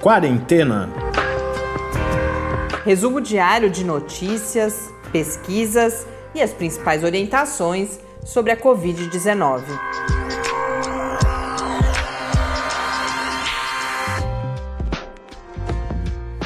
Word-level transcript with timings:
Quarentena. 0.00 0.88
Resumo 2.86 3.20
diário 3.20 3.68
de 3.68 3.84
notícias, 3.84 4.90
pesquisas 5.12 6.06
e 6.34 6.40
as 6.40 6.54
principais 6.54 7.04
orientações 7.04 8.00
sobre 8.24 8.50
a 8.50 8.56
Covid-19. 8.56 9.62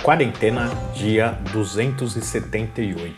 Quarentena, 0.02 0.70
dia 0.92 1.38
278. 1.52 3.14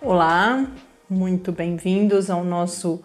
Olá, 0.00 0.66
muito 1.08 1.52
bem-vindos 1.52 2.28
ao 2.28 2.42
nosso 2.42 3.04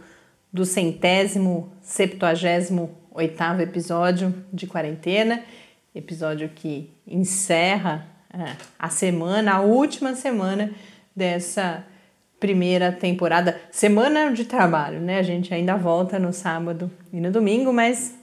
do 0.51 0.65
centésimo, 0.65 1.71
septuagésimo 1.79 2.97
oitavo 3.11 3.61
episódio 3.61 4.33
de 4.51 4.65
quarentena, 4.65 5.43
episódio 5.93 6.49
que 6.49 6.89
encerra 7.05 8.07
é, 8.33 8.55
a 8.79 8.89
semana, 8.89 9.55
a 9.55 9.61
última 9.61 10.15
semana 10.15 10.71
dessa 11.15 11.85
primeira 12.39 12.91
temporada, 12.91 13.59
semana 13.69 14.31
de 14.31 14.45
trabalho, 14.45 14.99
né? 14.99 15.19
A 15.19 15.23
gente 15.23 15.53
ainda 15.53 15.75
volta 15.75 16.17
no 16.17 16.33
sábado 16.33 16.89
e 17.13 17.19
no 17.19 17.31
domingo, 17.31 17.71
mas 17.71 18.15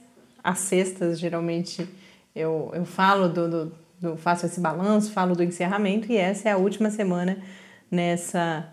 às 0.43 0.59
sextas 0.59 1.19
geralmente 1.19 1.87
eu, 2.35 2.71
eu 2.73 2.85
falo 2.85 3.29
do, 3.29 3.49
do, 3.49 3.71
do 3.99 4.17
faço 4.17 4.45
esse 4.45 4.59
balanço, 4.59 5.11
falo 5.11 5.35
do 5.35 5.43
encerramento 5.43 6.11
e 6.11 6.17
essa 6.17 6.49
é 6.49 6.51
a 6.51 6.57
última 6.57 6.89
semana 6.89 7.37
nessa 7.89 8.67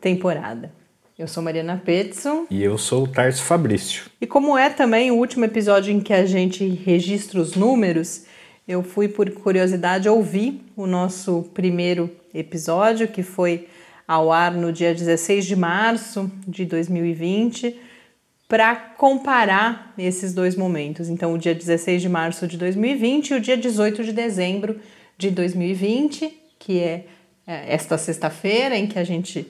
temporada. 0.00 0.72
Eu 1.18 1.26
sou 1.26 1.42
Mariana 1.42 1.82
Petson. 1.84 2.46
E 2.48 2.62
eu 2.62 2.78
sou 2.78 3.02
o 3.02 3.08
Tarso 3.08 3.42
Fabrício. 3.42 4.04
E 4.20 4.26
como 4.26 4.56
é 4.56 4.70
também 4.70 5.10
o 5.10 5.16
último 5.16 5.44
episódio 5.44 5.92
em 5.92 6.00
que 6.00 6.12
a 6.12 6.24
gente 6.24 6.64
registra 6.64 7.40
os 7.40 7.56
números, 7.56 8.24
eu 8.68 8.82
fui 8.82 9.08
por 9.08 9.30
curiosidade 9.30 10.10
ouvir 10.10 10.60
o 10.76 10.86
nosso 10.86 11.50
primeiro 11.54 12.10
episódio, 12.34 13.08
que 13.08 13.22
foi 13.22 13.66
ao 14.06 14.30
ar 14.30 14.52
no 14.52 14.70
dia 14.70 14.94
16 14.94 15.46
de 15.46 15.56
março 15.56 16.30
de 16.46 16.66
2020, 16.66 17.74
para 18.46 18.76
comparar 18.76 19.94
esses 19.96 20.34
dois 20.34 20.54
momentos. 20.54 21.08
Então, 21.08 21.32
o 21.32 21.38
dia 21.38 21.54
16 21.54 22.02
de 22.02 22.08
março 22.10 22.46
de 22.46 22.58
2020 22.58 23.30
e 23.30 23.34
o 23.34 23.40
dia 23.40 23.56
18 23.56 24.04
de 24.04 24.12
dezembro 24.12 24.78
de 25.16 25.30
2020, 25.30 26.38
que 26.58 26.78
é, 26.78 27.06
é 27.46 27.74
esta 27.74 27.96
sexta-feira 27.96 28.76
em 28.76 28.86
que 28.86 28.98
a 28.98 29.04
gente 29.04 29.46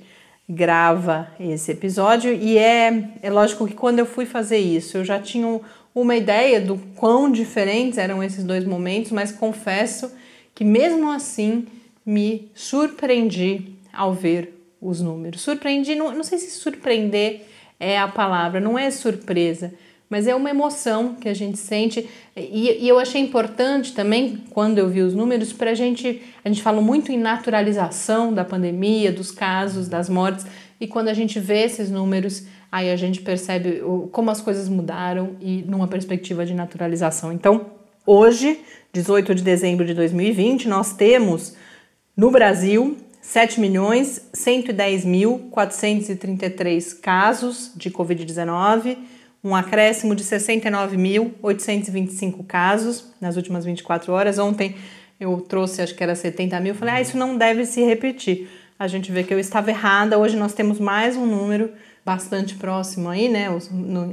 grava 0.48 1.28
esse 1.38 1.72
episódio 1.72 2.32
e 2.32 2.56
é, 2.56 3.10
é 3.20 3.30
lógico 3.30 3.66
que 3.66 3.74
quando 3.74 3.98
eu 3.98 4.06
fui 4.06 4.24
fazer 4.24 4.56
isso 4.56 4.96
eu 4.96 5.04
já 5.04 5.18
tinha 5.20 5.60
uma 6.00 6.16
ideia 6.16 6.60
do 6.60 6.76
quão 6.96 7.30
diferentes 7.30 7.98
eram 7.98 8.22
esses 8.22 8.44
dois 8.44 8.64
momentos, 8.64 9.10
mas 9.12 9.32
confesso 9.32 10.12
que 10.54 10.64
mesmo 10.64 11.10
assim 11.10 11.66
me 12.04 12.50
surpreendi 12.54 13.72
ao 13.92 14.12
ver 14.12 14.54
os 14.80 15.00
números. 15.00 15.40
Surpreendi, 15.40 15.94
não, 15.94 16.12
não 16.12 16.24
sei 16.24 16.38
se 16.38 16.50
surpreender 16.50 17.42
é 17.80 17.98
a 17.98 18.08
palavra, 18.08 18.60
não 18.60 18.78
é 18.78 18.90
surpresa, 18.90 19.72
mas 20.08 20.26
é 20.26 20.34
uma 20.34 20.50
emoção 20.50 21.14
que 21.14 21.28
a 21.28 21.34
gente 21.34 21.58
sente 21.58 22.08
e, 22.36 22.84
e 22.84 22.88
eu 22.88 22.98
achei 22.98 23.20
importante 23.20 23.92
também 23.92 24.42
quando 24.50 24.78
eu 24.78 24.88
vi 24.88 25.02
os 25.02 25.14
números 25.14 25.52
para 25.52 25.72
a 25.72 25.74
gente 25.74 26.22
a 26.44 26.48
gente 26.48 26.62
fala 26.62 26.80
muito 26.80 27.12
em 27.12 27.18
naturalização 27.18 28.32
da 28.32 28.44
pandemia, 28.44 29.12
dos 29.12 29.30
casos, 29.30 29.88
das 29.88 30.08
mortes 30.08 30.46
e 30.80 30.86
quando 30.86 31.08
a 31.08 31.14
gente 31.14 31.38
vê 31.38 31.64
esses 31.64 31.90
números 31.90 32.44
aí 32.70 32.90
a 32.90 32.96
gente 32.96 33.20
percebe 33.20 33.82
como 34.12 34.30
as 34.30 34.40
coisas 34.40 34.68
mudaram 34.68 35.36
e 35.40 35.62
numa 35.62 35.88
perspectiva 35.88 36.44
de 36.44 36.54
naturalização. 36.54 37.32
Então 37.32 37.66
hoje, 38.06 38.60
18 38.92 39.34
de 39.34 39.42
dezembro 39.42 39.84
de 39.84 39.94
2020, 39.94 40.68
nós 40.68 40.94
temos 40.94 41.54
no 42.16 42.30
Brasil 42.30 42.96
7 43.20 43.60
milhões 43.60 44.28
110 44.32 45.04
mil 45.04 45.48
433 45.50 46.94
casos 46.94 47.72
de 47.76 47.90
Covid-19 47.90 48.96
um 49.42 49.54
acréscimo 49.54 50.14
de 50.14 50.24
69.825 50.24 52.44
casos 52.46 53.12
nas 53.20 53.36
últimas 53.36 53.64
24 53.64 54.12
horas. 54.12 54.38
Ontem 54.38 54.74
eu 55.20 55.40
trouxe, 55.40 55.82
acho 55.82 55.94
que 55.94 56.02
era 56.02 56.14
70 56.14 56.58
mil, 56.60 56.74
falei, 56.74 56.94
ah, 56.94 57.00
isso 57.00 57.16
não 57.16 57.36
deve 57.36 57.64
se 57.66 57.82
repetir. 57.82 58.48
A 58.78 58.86
gente 58.86 59.10
vê 59.10 59.24
que 59.24 59.34
eu 59.34 59.40
estava 59.40 59.70
errada, 59.70 60.18
hoje 60.18 60.36
nós 60.36 60.54
temos 60.54 60.78
mais 60.78 61.16
um 61.16 61.26
número 61.26 61.72
bastante 62.04 62.54
próximo 62.54 63.08
aí, 63.08 63.28
né, 63.28 63.48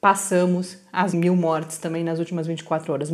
passamos 0.00 0.78
as 0.92 1.14
mil 1.14 1.36
mortes 1.36 1.78
também 1.78 2.02
nas 2.02 2.18
últimas 2.18 2.48
24 2.48 2.92
horas, 2.92 3.12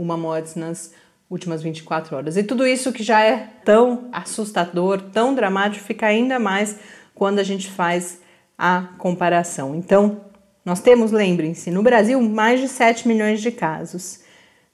1.091 0.00 0.18
mortes 0.18 0.54
nas 0.54 0.92
últimas 1.30 1.62
24 1.62 2.16
horas. 2.16 2.36
E 2.36 2.42
tudo 2.42 2.66
isso 2.66 2.92
que 2.92 3.04
já 3.04 3.22
é 3.22 3.48
tão 3.64 4.08
assustador, 4.12 5.00
tão 5.12 5.34
dramático, 5.34 5.84
fica 5.84 6.06
ainda 6.06 6.38
mais 6.38 6.78
quando 7.14 7.38
a 7.38 7.44
gente 7.44 7.70
faz 7.70 8.20
a 8.58 8.88
comparação. 8.98 9.74
Então, 9.74 10.20
nós 10.64 10.80
temos, 10.80 11.12
lembrem-se, 11.12 11.70
no 11.70 11.82
Brasil 11.82 12.18
mais 12.20 12.60
de 12.60 12.68
7 12.68 13.06
milhões 13.06 13.40
de 13.40 13.50
casos. 13.50 14.20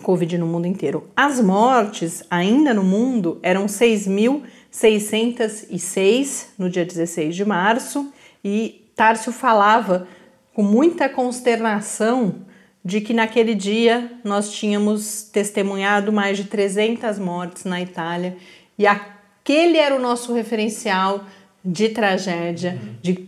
Covid 0.03 0.37
no 0.39 0.47
mundo 0.47 0.67
inteiro. 0.67 1.09
As 1.17 1.41
mortes 1.41 2.23
ainda 2.31 2.75
no 2.75 2.84
mundo 2.84 3.41
eram 3.43 3.65
6.606 3.67 6.49
no 6.59 6.69
dia 6.69 6.84
16 6.84 7.34
de 7.34 7.43
março 7.45 8.12
e 8.45 8.84
Tárcio 8.95 9.33
falava 9.33 10.06
com 10.53 10.62
muita 10.62 11.09
consternação 11.09 12.47
de 12.85 13.00
que 13.00 13.15
naquele 13.15 13.55
dia 13.55 14.12
nós 14.23 14.53
tínhamos 14.53 15.23
testemunhado 15.23 16.12
mais 16.12 16.37
de 16.37 16.45
300 16.45 17.19
mortes 17.19 17.65
na 17.65 17.81
Itália 17.81 18.37
e 18.79 18.87
aquele 18.87 19.79
era 19.79 19.95
o 19.95 20.00
nosso 20.00 20.35
referencial 20.35 21.25
de 21.65 21.89
tragédia, 21.89 22.79
de 23.03 23.27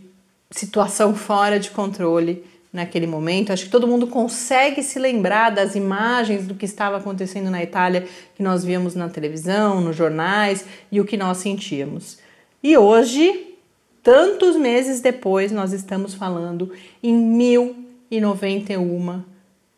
situação 0.49 1.13
fora 1.15 1.59
de 1.59 1.71
controle 1.71 2.45
naquele 2.71 3.05
momento. 3.05 3.51
Acho 3.51 3.65
que 3.65 3.69
todo 3.69 3.87
mundo 3.87 4.07
consegue 4.07 4.81
se 4.81 4.97
lembrar 4.97 5.49
das 5.49 5.75
imagens 5.75 6.47
do 6.47 6.55
que 6.55 6.65
estava 6.65 6.97
acontecendo 6.97 7.49
na 7.49 7.61
Itália 7.61 8.07
que 8.35 8.41
nós 8.41 8.63
víamos 8.63 8.95
na 8.95 9.09
televisão, 9.09 9.81
nos 9.81 9.95
jornais 9.95 10.65
e 10.91 11.01
o 11.01 11.05
que 11.05 11.17
nós 11.17 11.37
sentíamos. 11.37 12.19
E 12.63 12.77
hoje, 12.77 13.55
tantos 14.01 14.55
meses 14.55 15.01
depois, 15.01 15.51
nós 15.51 15.73
estamos 15.73 16.13
falando 16.13 16.71
em 17.03 17.15
1091 17.15 19.23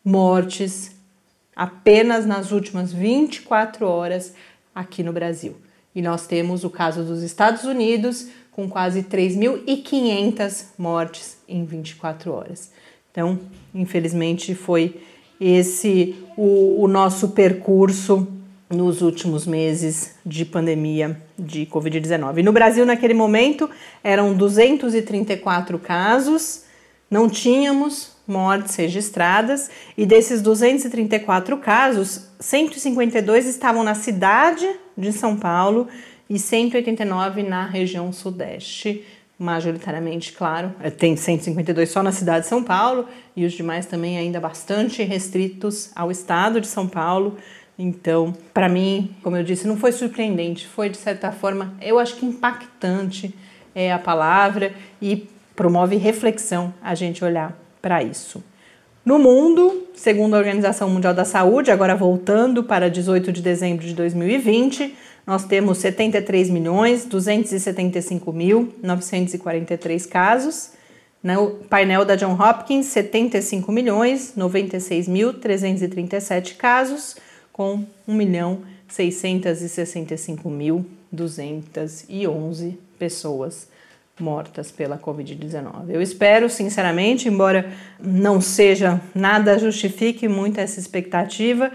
mortes 0.04 0.92
apenas 1.56 2.26
nas 2.26 2.52
últimas 2.52 2.92
24 2.92 3.86
horas 3.86 4.34
aqui 4.74 5.02
no 5.02 5.12
Brasil. 5.12 5.56
E 5.94 6.02
nós 6.02 6.26
temos 6.26 6.64
o 6.64 6.70
caso 6.70 7.04
dos 7.04 7.22
Estados 7.22 7.64
Unidos 7.64 8.28
com 8.54 8.68
quase 8.68 9.02
3.500 9.02 10.66
mortes 10.78 11.36
em 11.48 11.64
24 11.64 12.32
horas. 12.32 12.70
Então, 13.10 13.38
infelizmente, 13.74 14.54
foi 14.54 15.00
esse 15.40 16.16
o, 16.36 16.82
o 16.82 16.88
nosso 16.88 17.30
percurso 17.30 18.28
nos 18.70 19.02
últimos 19.02 19.46
meses 19.46 20.14
de 20.24 20.44
pandemia 20.44 21.20
de 21.38 21.66
Covid-19. 21.66 22.42
No 22.42 22.52
Brasil, 22.52 22.86
naquele 22.86 23.14
momento, 23.14 23.68
eram 24.02 24.34
234 24.34 25.78
casos, 25.78 26.63
não 27.14 27.30
tínhamos 27.30 28.10
mortes 28.26 28.74
registradas, 28.74 29.70
e 29.96 30.04
desses 30.04 30.42
234 30.42 31.56
casos, 31.58 32.28
152 32.40 33.46
estavam 33.46 33.84
na 33.84 33.94
cidade 33.94 34.68
de 34.98 35.12
São 35.12 35.36
Paulo 35.36 35.86
e 36.28 36.40
189 36.40 37.44
na 37.44 37.66
região 37.66 38.12
sudeste, 38.12 39.04
majoritariamente, 39.38 40.32
claro. 40.32 40.74
É, 40.82 40.90
tem 40.90 41.14
152 41.14 41.88
só 41.88 42.02
na 42.02 42.10
cidade 42.10 42.40
de 42.40 42.48
São 42.48 42.64
Paulo 42.64 43.06
e 43.36 43.46
os 43.46 43.52
demais 43.52 43.86
também 43.86 44.18
ainda 44.18 44.40
bastante 44.40 45.00
restritos 45.04 45.92
ao 45.94 46.10
estado 46.10 46.60
de 46.60 46.66
São 46.66 46.88
Paulo. 46.88 47.36
Então, 47.78 48.34
para 48.52 48.68
mim, 48.68 49.14
como 49.22 49.36
eu 49.36 49.44
disse, 49.44 49.68
não 49.68 49.76
foi 49.76 49.92
surpreendente, 49.92 50.66
foi 50.66 50.88
de 50.88 50.96
certa 50.96 51.30
forma, 51.30 51.74
eu 51.80 51.96
acho 52.00 52.16
que 52.16 52.26
impactante 52.26 53.32
é 53.72 53.92
a 53.92 54.00
palavra 54.00 54.74
e 55.00 55.28
promove 55.54 55.96
reflexão 55.96 56.72
a 56.82 56.94
gente 56.94 57.24
olhar 57.24 57.58
para 57.80 58.02
isso. 58.02 58.42
No 59.04 59.18
mundo, 59.18 59.86
segundo 59.94 60.34
a 60.34 60.38
Organização 60.38 60.88
Mundial 60.88 61.12
da 61.12 61.26
Saúde, 61.26 61.70
agora 61.70 61.94
voltando 61.94 62.64
para 62.64 62.88
18 62.88 63.30
de 63.30 63.42
dezembro 63.42 63.84
de 63.84 63.92
2020, 63.92 64.94
nós 65.26 65.44
temos 65.44 65.78
73 65.78 66.48
milhões 66.48 67.04
275 67.04 68.32
mil 68.32 68.74
943 68.82 70.06
casos. 70.06 70.70
No 71.22 71.50
painel 71.68 72.04
da 72.04 72.16
John 72.16 72.32
Hopkins, 72.32 72.86
75 72.86 73.70
milhões 73.70 74.32
96 74.36 75.08
mil 75.08 75.34
337 75.34 76.54
casos, 76.54 77.16
com 77.52 77.84
1 78.06 78.14
milhão 78.14 78.62
665 78.88 80.48
mil 80.48 80.86
211 81.12 82.78
pessoas 82.98 83.68
mortas 84.18 84.70
pela 84.70 84.98
Covid-19. 84.98 85.88
Eu 85.88 86.00
espero, 86.00 86.48
sinceramente, 86.48 87.28
embora 87.28 87.72
não 88.00 88.40
seja 88.40 89.00
nada 89.14 89.58
justifique 89.58 90.28
muito 90.28 90.58
essa 90.60 90.78
expectativa, 90.78 91.72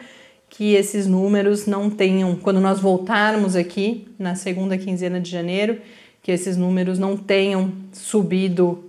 que 0.50 0.74
esses 0.74 1.06
números 1.06 1.68
não 1.68 1.89
tenham, 1.89 2.36
quando 2.36 2.59
nós 2.59 2.80
voltarmos 2.80 3.56
aqui 3.56 4.07
na 4.18 4.36
segunda 4.36 4.77
quinzena 4.77 5.19
de 5.19 5.30
janeiro, 5.30 5.80
que 6.24 6.31
esses 6.31 6.57
números 6.57 6.97
não 6.97 7.15
tenham 7.15 7.71
subido. 7.91 8.85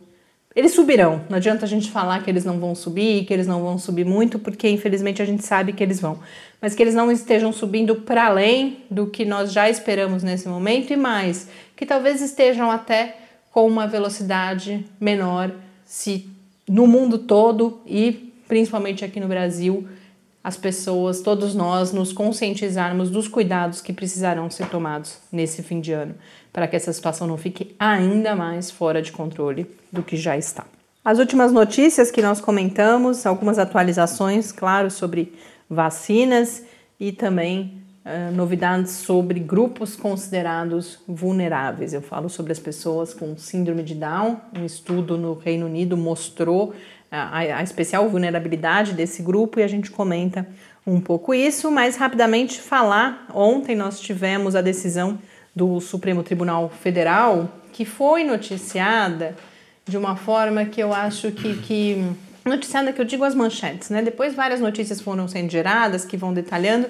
Eles 0.55 0.73
subirão, 0.73 1.23
não 1.29 1.37
adianta 1.37 1.65
a 1.65 1.69
gente 1.69 1.91
falar 1.91 2.23
que 2.25 2.31
eles 2.31 2.45
não 2.45 2.59
vão 2.59 2.75
subir, 2.75 3.25
que 3.25 3.33
eles 3.33 3.47
não 3.47 3.63
vão 3.63 3.79
subir 3.79 4.05
muito, 4.05 4.39
porque 4.39 4.69
infelizmente 4.69 5.23
a 5.23 5.25
gente 5.25 5.45
sabe 5.45 5.73
que 5.73 5.83
eles 5.83 6.01
vão, 6.01 6.19
mas 6.61 6.75
que 6.75 6.83
eles 6.83 6.95
não 6.95 7.11
estejam 7.11 7.53
subindo 7.53 7.95
para 7.97 8.27
além 8.27 8.79
do 8.91 9.07
que 9.07 9.25
nós 9.25 9.53
já 9.53 9.71
esperamos 9.71 10.23
nesse 10.23 10.49
momento 10.49 10.93
e 10.93 10.97
mais, 10.97 11.49
que 11.77 11.87
talvez 11.87 12.21
estejam 12.21 12.71
até 12.71 13.17
com 13.53 13.67
uma 13.67 13.87
velocidade 13.87 14.87
menor 15.01 15.53
se 15.85 16.29
no 16.69 16.87
mundo 16.87 17.19
todo 17.19 17.81
e 17.85 18.33
principalmente 18.47 19.05
aqui 19.05 19.19
no 19.19 19.29
Brasil 19.29 19.89
as 20.43 20.57
pessoas, 20.57 21.21
todos 21.21 21.55
nós, 21.55 21.93
nos 21.93 22.13
conscientizarmos 22.13 23.11
dos 23.11 23.29
cuidados 23.29 23.83
que 23.83 23.93
precisarão 23.93 24.49
ser 24.51 24.69
tomados 24.69 25.19
nesse 25.31 25.63
fim 25.63 25.81
de 25.81 25.93
ano, 25.93 26.15
para 26.51 26.67
que 26.67 26.75
essa 26.75 26.93
situação 26.93 27.27
não 27.27 27.37
fique 27.37 27.75
ainda 27.79 28.35
mais 28.35 28.71
fora 28.71 29.03
de 29.03 29.13
controle 29.13 29.67
do 29.93 30.03
que 30.03 30.17
já 30.17 30.39
está. 30.39 30.65
As 31.05 31.19
últimas 31.19 31.53
notícias 31.53 32.11
que 32.11 32.23
nós 32.23 32.41
comentamos, 32.41 33.27
algumas 33.27 33.59
atualizações, 33.59 34.51
claro, 34.51 34.91
sobre 34.91 35.35
vacinas 35.69 36.63
e 36.99 37.13
também 37.13 37.80
uh, 38.05 38.35
novidades 38.35 38.93
sobre 38.93 39.41
grupos 39.41 39.97
considerados 39.97 40.99
vulneráveis. 41.07 41.93
Eu 41.93 42.03
falo 42.03 42.29
sobre 42.29 42.53
as 42.53 42.59
pessoas 42.59 43.15
com 43.15 43.37
síndrome 43.37 43.83
de 43.83 43.95
Down. 43.95 44.41
Um 44.57 44.65
estudo 44.65 45.17
no 45.17 45.35
Reino 45.35 45.67
Unido 45.67 45.97
mostrou 45.97 46.75
a, 47.11 47.39
a 47.39 47.63
especial 47.63 48.09
vulnerabilidade 48.09 48.93
desse 48.93 49.23
grupo 49.23 49.61
e 49.61 49.63
a 49.63 49.69
gente 49.69 49.91
comenta 49.91 50.47
um 50.87 51.01
pouco 51.01 51.35
isso, 51.35 51.71
mas 51.71 51.97
rapidamente 51.97 52.61
falar. 52.61 53.27
Ontem 53.35 53.77
nós 53.77 54.01
tivemos 54.01 54.57
a 54.57 54.63
decisão 54.63 55.19
do 55.55 55.81
Supremo 55.81 56.23
Tribunal 56.23 56.69
Federal 56.69 57.49
que 57.73 57.85
foi 57.85 58.25
noticiada 58.25 59.37
de 59.87 59.97
uma 59.97 60.17
forma 60.17 60.65
que 60.65 60.81
eu 60.81 60.93
acho 60.93 61.33
que, 61.33 61.57
que 61.59 62.05
noticiada 62.45 62.93
que 62.93 63.01
eu 63.01 63.05
digo 63.05 63.25
as 63.25 63.35
manchetes, 63.35 63.91
né? 63.91 64.03
Depois 64.03 64.35
várias 64.35 64.61
notícias 64.61 65.01
foram 65.01 65.27
sendo 65.29 65.51
geradas 65.51 66.05
que 66.05 66.17
vão 66.17 66.33
detalhando 66.33 66.89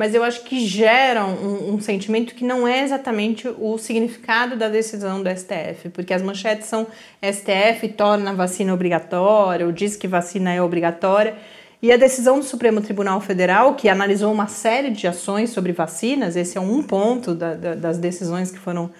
mas 0.00 0.14
eu 0.14 0.24
acho 0.24 0.44
que 0.44 0.66
geram 0.66 1.28
um, 1.34 1.74
um, 1.74 1.78
sentimento 1.78 2.34
que 2.34 2.42
não 2.42 2.66
é 2.66 2.82
exatamente 2.82 3.46
o 3.46 3.76
significado 3.76 4.56
da 4.56 4.66
decisão 4.66 5.22
do 5.22 5.28
STF, 5.28 5.90
porque 5.90 6.14
as 6.14 6.22
manchetes 6.22 6.68
são 6.68 6.86
STF 7.22 7.86
torna 7.88 8.30
a 8.30 8.32
vacina 8.32 8.72
obrigatória, 8.72 9.66
ou 9.66 9.70
diz 9.70 9.96
que 9.96 10.08
vacina 10.08 10.54
é 10.54 10.62
obrigatória, 10.62 11.34
e 11.82 11.92
a 11.92 11.98
decisão 11.98 12.38
do 12.38 12.44
Supremo 12.46 12.80
Tribunal 12.80 13.20
Federal, 13.20 13.74
que 13.74 13.90
analisou 13.90 14.32
uma 14.32 14.46
série 14.46 14.88
de 14.88 15.06
ações 15.06 15.50
sobre 15.50 15.72
vacinas, 15.72 16.34
esse 16.34 16.56
é 16.56 16.60
um 16.62 16.82
ponto 16.82 17.34
da, 17.34 17.52
da, 17.52 17.74
das 17.74 17.98
decisões 17.98 18.50
que 18.50 18.58
foram 18.58 18.90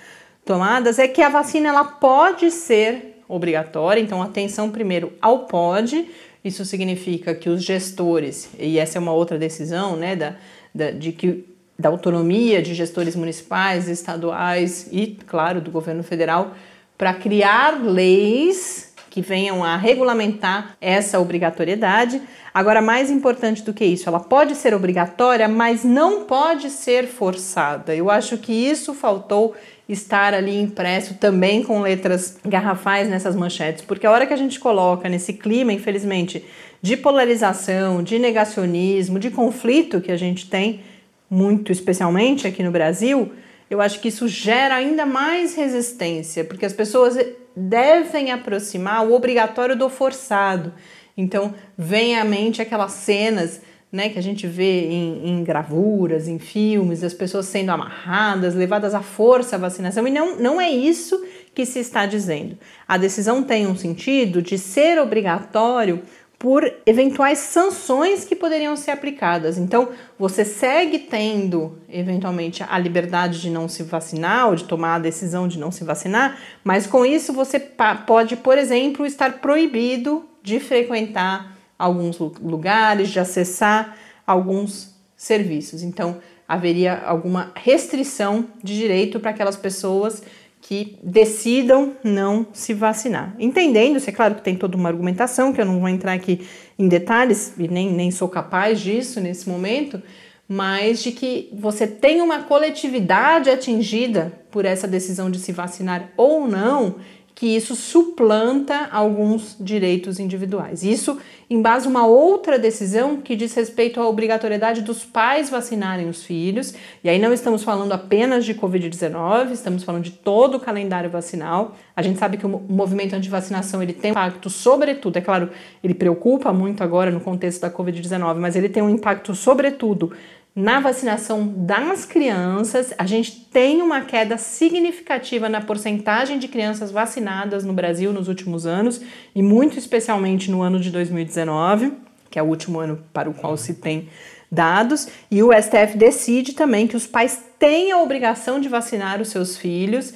tomadas, 0.44 0.99
é 0.99 1.08
que 1.08 1.23
a 1.23 1.31
vacina 1.31 1.70
ela 1.70 1.85
pode 1.85 2.50
ser 2.50 3.23
obrigatória, 3.26 4.03
então 4.03 4.23
atenção 4.23 4.70
primeiro 4.70 5.14
ao 5.23 5.46
pode, 5.46 6.11
isso 6.44 6.62
significa 6.67 7.35
que 7.35 7.49
os 7.49 7.62
gestores, 7.62 8.50
e 8.58 8.79
essa 8.79 8.99
é 8.99 9.00
uma 9.00 9.12
outra 9.12 9.38
decisão, 9.38 9.96
né, 9.96 10.14
da 10.14 10.37
da, 10.75 10.90
de 10.90 11.12
que, 11.12 11.44
da 11.78 11.88
autonomia 11.88 12.62
de 12.62 12.75
gestores 12.75 13.17
municipais, 13.17 13.88
estaduais 13.88 14.88
e, 14.90 15.19
claro, 15.26 15.61
do 15.61 15.70
governo 15.70 16.02
federal 16.02 16.55
para 16.96 17.14
criar 17.14 17.82
leis 17.82 18.90
que 19.11 19.20
venham 19.20 19.64
a 19.64 19.76
regulamentar 19.76 20.76
essa 20.81 21.19
obrigatoriedade. 21.19 22.22
Agora, 22.55 22.81
mais 22.81 23.11
importante 23.11 23.62
do 23.62 23.75
que 23.75 23.84
isso, 23.84 24.08
ela 24.08 24.20
pode 24.20 24.55
ser 24.55 24.72
obrigatória, 24.72 25.49
mas 25.49 25.84
não 25.84 26.25
pode 26.25 26.70
ser 26.70 27.08
forçada. 27.08 27.94
Eu 27.94 28.08
acho 28.08 28.38
que 28.38 28.52
isso 28.52 28.94
faltou 28.94 29.55
estar 29.88 30.32
ali 30.32 30.61
impresso 30.61 31.14
também 31.14 31.64
com 31.64 31.81
letras 31.81 32.38
garrafais 32.44 33.08
nessas 33.08 33.34
manchetes, 33.34 33.82
porque 33.84 34.06
a 34.06 34.11
hora 34.11 34.26
que 34.26 34.32
a 34.32 34.37
gente 34.37 34.61
coloca 34.61 35.08
nesse 35.08 35.32
clima, 35.32 35.72
infelizmente, 35.72 36.44
de 36.82 36.97
polarização, 36.97 38.03
de 38.03 38.19
negacionismo, 38.19 39.19
de 39.19 39.31
conflito 39.31 40.00
que 40.00 40.12
a 40.12 40.17
gente 40.17 40.49
tem, 40.49 40.81
muito 41.29 41.71
especialmente 41.71 42.47
aqui 42.47 42.62
no 42.62 42.71
Brasil, 42.71 43.32
eu 43.69 43.81
acho 43.81 44.00
que 44.00 44.09
isso 44.09 44.27
gera 44.27 44.75
ainda 44.75 45.06
mais 45.06 45.55
resistência, 45.55 46.44
porque 46.44 46.67
as 46.67 46.73
pessoas 46.73 47.17
devem 47.55 48.32
aproximar 48.32 49.06
o 49.06 49.12
obrigatório 49.12 49.77
do 49.77 49.88
forçado. 49.88 50.73
Então, 51.17 51.55
vem 51.79 52.19
à 52.19 52.25
mente 52.25 52.61
aquelas 52.61 52.93
cenas 52.93 53.61
né, 53.93 54.09
que 54.09 54.19
a 54.19 54.23
gente 54.23 54.47
vê 54.47 54.87
em, 54.87 55.29
em, 55.29 55.44
gravuras, 55.44 56.29
em 56.29 56.38
filmes, 56.38 57.03
as 57.03 57.12
pessoas 57.12 57.47
sendo 57.47 57.71
amarradas, 57.71 58.55
levadas 58.55 58.94
à 58.94 59.03
força 59.03 59.56
à 59.56 59.59
vacinação, 59.59 60.06
e 60.06 60.10
não, 60.10 60.37
não 60.37 60.60
é 60.60 60.70
isso 60.70 61.20
que 61.55 61.67
se 61.67 61.81
está 61.81 62.06
dizendo. 62.06 62.56
A 62.87 62.96
decisão 62.96 63.43
tem 63.43 63.67
um 63.67 63.77
sentido 63.77 64.41
de 64.41 64.56
ser 64.56 64.99
obrigatório 65.01 66.03
por 66.41 66.73
eventuais 66.87 67.39
sanções 67.39 68.25
que 68.25 68.35
poderiam 68.35 68.75
ser 68.75 68.93
aplicadas. 68.93 69.59
Então, 69.59 69.91
você 70.19 70.43
segue 70.43 71.01
tendo, 71.01 71.79
eventualmente, 71.87 72.65
a 72.67 72.79
liberdade 72.79 73.43
de 73.43 73.51
não 73.51 73.69
se 73.69 73.82
vacinar 73.82 74.49
ou 74.49 74.55
de 74.55 74.65
tomar 74.65 74.94
a 74.94 74.99
decisão 74.99 75.47
de 75.47 75.59
não 75.59 75.70
se 75.70 75.85
vacinar, 75.85 76.41
mas 76.65 76.87
com 76.87 77.05
isso 77.05 77.35
você 77.35 77.61
pode, 77.61 78.37
por 78.37 78.56
exemplo, 78.56 79.05
estar 79.05 79.35
proibido 79.35 80.25
de 80.43 80.59
frequentar 80.59 81.59
alguns 81.79 82.19
lugares, 82.19 83.11
de 83.11 83.20
acessar 83.20 83.94
alguns 84.27 84.94
serviços. 85.15 85.82
Então, 85.82 86.23
haveria 86.49 87.03
alguma 87.05 87.53
restrição 87.55 88.47
de 88.65 88.79
direito 88.79 89.20
para 89.20 89.31
aquelas 89.31 89.56
pessoas 89.56 90.23
que 90.60 90.98
decidam 91.02 91.94
não 92.05 92.46
se 92.52 92.74
vacinar. 92.74 93.34
Entendendo-se, 93.38 94.10
é 94.10 94.12
claro 94.12 94.34
que 94.34 94.43
tem 94.43 94.55
toda 94.55 94.76
uma 94.76 94.88
argumentação, 94.88 95.52
que 95.52 95.60
eu 95.60 95.64
não 95.64 95.81
vou 95.81 95.88
entrar 95.88 96.12
aqui 96.12 96.46
em 96.79 96.86
detalhes, 96.86 97.55
e 97.58 97.67
nem, 97.67 97.93
nem 97.93 98.10
sou 98.10 98.29
capaz 98.29 98.81
disso 98.81 99.20
nesse 99.20 99.48
momento, 99.48 100.02
mas 100.48 101.02
de 101.02 101.12
que 101.12 101.48
você 101.52 101.86
tem 101.86 102.20
uma 102.20 102.43
coletividade 102.43 103.48
atingida 103.48 104.32
por 104.50 104.64
essa 104.64 104.88
decisão 104.88 105.31
de 105.31 105.38
se 105.38 105.52
vacinar 105.52 106.10
ou 106.17 106.46
não 106.46 106.96
que 107.41 107.47
isso 107.47 107.75
suplanta 107.75 108.91
alguns 108.93 109.56
direitos 109.59 110.20
individuais. 110.20 110.82
Isso 110.82 111.19
em 111.49 111.63
base 111.63 111.87
a 111.87 111.89
uma 111.89 112.06
outra 112.06 112.59
decisão 112.59 113.17
que 113.17 113.35
diz 113.35 113.55
respeito 113.55 113.99
à 113.99 114.06
obrigatoriedade 114.06 114.82
dos 114.82 115.06
pais 115.06 115.49
vacinarem 115.49 116.06
os 116.06 116.23
filhos. 116.23 116.75
E 117.03 117.09
aí 117.09 117.19
não 117.19 117.32
estamos 117.32 117.65
falando 117.65 117.93
apenas 117.93 118.44
de 118.44 118.53
Covid-19, 118.55 119.53
estamos 119.53 119.82
falando 119.85 120.05
de 120.05 120.11
todo 120.11 120.59
o 120.59 120.61
calendário 120.61 121.09
vacinal. 121.09 121.75
A 121.97 122.03
gente 122.03 122.19
sabe 122.19 122.37
que 122.37 122.44
o 122.44 122.63
movimento 122.69 123.15
anti-vacinação 123.15 123.82
ele 123.82 123.94
tem 123.94 124.11
impacto, 124.11 124.51
sobretudo, 124.51 125.17
é 125.17 125.23
claro, 125.23 125.49
ele 125.82 125.94
preocupa 125.94 126.53
muito 126.53 126.85
agora 126.85 127.11
no 127.11 127.20
contexto 127.20 127.63
da 127.63 127.70
Covid-19, 127.70 128.35
mas 128.35 128.55
ele 128.55 128.69
tem 128.69 128.82
um 128.82 128.91
impacto, 128.91 129.35
sobretudo, 129.35 130.13
na 130.60 130.79
vacinação 130.79 131.46
das 131.56 132.05
crianças, 132.05 132.93
a 132.98 133.06
gente 133.06 133.32
tem 133.50 133.81
uma 133.82 134.02
queda 134.02 134.36
significativa 134.36 135.48
na 135.48 135.60
porcentagem 135.60 136.38
de 136.38 136.48
crianças 136.48 136.90
vacinadas 136.90 137.64
no 137.64 137.72
Brasil 137.72 138.12
nos 138.12 138.29
últimos 138.29 138.67
anos 138.67 139.00
e 139.34 139.43
muito 139.43 139.79
especialmente 139.79 140.50
no 140.50 140.62
ano 140.62 140.79
de 140.79 140.90
2019, 140.90 141.94
que 142.31 142.38
é 142.38 142.43
o 142.43 142.46
último 142.46 142.79
ano 142.79 143.02
para 143.12 143.29
o 143.29 143.34
qual 143.34 143.56
se 143.56 143.74
tem 143.74 144.08
dados, 144.52 145.08
e 145.31 145.43
o 145.43 145.50
STF 145.52 145.96
decide 145.96 146.52
também 146.52 146.86
que 146.86 146.96
os 146.96 147.06
pais 147.06 147.43
têm 147.58 147.93
a 147.93 147.98
obrigação 147.98 148.60
de 148.60 148.69
vacinar 148.69 149.20
os 149.20 149.29
seus 149.29 149.56
filhos 149.56 150.12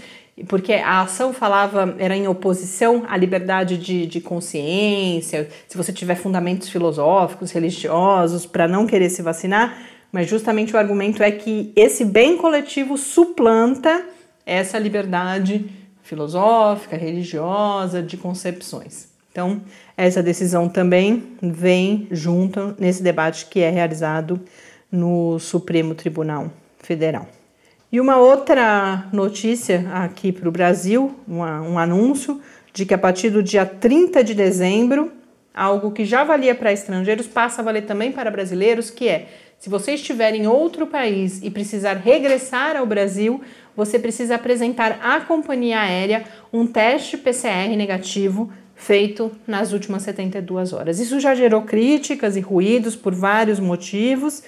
porque 0.48 0.72
a 0.72 1.02
ação 1.02 1.32
falava, 1.32 1.94
era 1.98 2.16
em 2.16 2.26
oposição 2.26 3.04
à 3.08 3.16
liberdade 3.16 3.78
de, 3.78 4.04
de 4.04 4.20
consciência, 4.20 5.48
se 5.68 5.76
você 5.76 5.92
tiver 5.92 6.16
fundamentos 6.16 6.68
filosóficos, 6.68 7.52
religiosos, 7.52 8.44
para 8.44 8.66
não 8.66 8.84
querer 8.84 9.10
se 9.10 9.22
vacinar, 9.22 9.78
mas 10.14 10.30
justamente 10.30 10.73
o 10.73 10.78
argumento 10.78 11.25
é 11.25 11.30
que 11.33 11.73
esse 11.75 12.04
bem 12.04 12.37
coletivo 12.37 12.97
suplanta 12.97 14.06
essa 14.47 14.78
liberdade 14.78 15.68
filosófica, 16.04 16.97
religiosa, 16.97 18.00
de 18.00 18.16
concepções. 18.16 19.09
Então, 19.33 19.61
essa 19.97 20.23
decisão 20.23 20.68
também 20.68 21.25
vem 21.42 22.06
junto 22.12 22.76
nesse 22.78 23.02
debate 23.02 23.47
que 23.47 23.59
é 23.59 23.71
realizado 23.71 24.40
no 24.88 25.40
Supremo 25.40 25.97
Tribunal 25.97 26.49
Federal. 26.78 27.26
E 27.90 28.00
uma 28.00 28.16
outra 28.16 29.09
notícia 29.12 29.85
aqui 29.92 30.30
para 30.30 30.49
o 30.49 30.52
Brasil, 30.52 31.12
uma, 31.26 31.61
um 31.61 31.76
anúncio 31.76 32.40
de 32.73 32.87
que 32.87 32.94
a 32.94 32.99
partir 32.99 33.30
do 33.30 33.42
dia 33.42 33.66
30 33.66 34.23
de 34.23 34.33
dezembro, 34.33 35.11
algo 35.52 35.90
que 35.90 36.04
já 36.04 36.23
valia 36.23 36.54
para 36.54 36.73
estrangeiros 36.73 37.26
passa 37.26 37.62
a 37.62 37.64
valer 37.64 37.85
também 37.85 38.12
para 38.12 38.30
brasileiros, 38.30 38.90
que 38.90 39.09
é 39.09 39.26
se 39.64 39.71
você 39.71 39.94
estiver 39.94 40.35
em 40.35 40.47
outro 40.47 40.87
país 40.87 41.42
e 41.42 41.50
precisar 41.50 41.94
regressar 41.94 42.76
ao 42.76 42.85
Brasil, 42.85 43.40
você 43.75 43.99
precisa 43.99 44.35
apresentar 44.35 45.00
à 45.02 45.23
companhia 45.23 45.80
aérea 45.80 46.23
um 46.52 46.66
teste 46.66 47.16
PCR 47.16 47.75
negativo 47.75 48.52
feito 48.75 49.33
nas 49.47 49.73
últimas 49.73 50.02
72 50.02 50.75
horas. 50.75 51.00
Isso 51.00 51.18
já 51.18 51.35
gerou 51.35 51.62
críticas 51.62 52.37
e 52.37 52.40
ruídos 52.40 52.94
por 52.94 53.14
vários 53.14 53.59
motivos 53.59 54.42